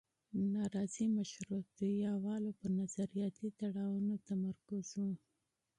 نارضي 0.53 1.05
مشروطیه 1.17 2.11
والو 2.25 2.51
پر 2.59 2.69
نظریاتي 2.79 3.47
تړاوونو 3.59 4.15
تمرکز 4.29 4.87
و. 4.99 5.01